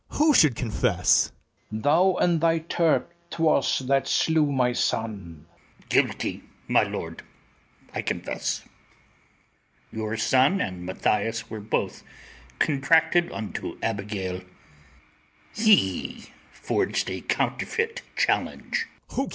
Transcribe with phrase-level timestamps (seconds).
[0.09, 1.31] who should confess?
[1.69, 1.83] FERNEZE.
[1.83, 5.45] Thou and thy Turk; 'twas that slew my son.
[5.81, 5.87] ITHAMORE.
[5.89, 7.21] Guilty, my lord,
[7.93, 8.63] I confess.
[9.91, 12.01] Your son and Mathias were both
[12.57, 14.41] contracted unto Abigail:
[15.53, 18.87] [he] forged a counterfeit challenge.
[19.15, 19.29] BARABAS.